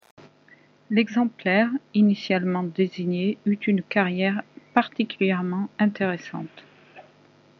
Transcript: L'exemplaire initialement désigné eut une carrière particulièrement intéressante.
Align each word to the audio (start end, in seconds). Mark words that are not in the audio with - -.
L'exemplaire 0.89 1.69
initialement 1.93 2.63
désigné 2.63 3.37
eut 3.45 3.53
une 3.59 3.83
carrière 3.83 4.41
particulièrement 4.73 5.69
intéressante. 5.77 6.63